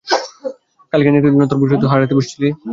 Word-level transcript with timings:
কালকেই 0.93 1.11
না 1.11 1.17
একটুর 1.19 1.31
জন্য 1.31 1.41
তুই 1.41 1.49
তোর 1.51 1.59
পুরুষত্ব 1.61 1.85
হারাতে 1.91 2.13
বসেছিলি? 2.17 2.47